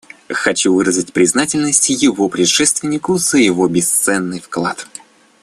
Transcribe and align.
Хочу 0.33 0.73
выразить 0.73 1.13
признательность 1.13 1.89
его 1.91 2.27
предшественнику 2.27 3.19
за 3.19 3.37
его 3.37 3.67
бесценный 3.67 4.41
вклад. 4.41 4.87